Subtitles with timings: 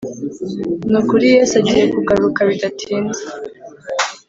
[0.91, 3.23] Nukuri Yesu agiye kugaruka bidatinze,